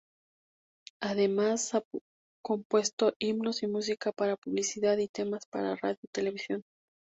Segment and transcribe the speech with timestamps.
[1.03, 1.83] Además ha
[2.43, 6.63] compuesto himnos y música para publicidad y temas para radio y televisión.